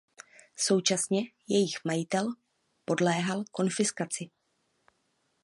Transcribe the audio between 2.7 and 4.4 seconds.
podléhal konfiskaci.